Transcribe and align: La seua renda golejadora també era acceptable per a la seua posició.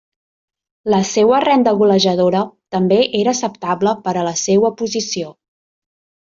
La 0.93 0.99
seua 1.09 1.41
renda 1.43 1.73
golejadora 1.81 2.41
també 2.77 2.97
era 3.19 3.35
acceptable 3.37 3.95
per 4.09 4.15
a 4.15 4.25
la 4.31 4.33
seua 4.47 4.73
posició. 4.83 5.33